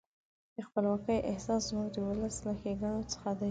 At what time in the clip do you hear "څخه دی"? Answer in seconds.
3.13-3.49